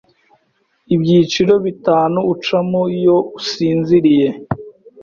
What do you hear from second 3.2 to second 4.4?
usinziriye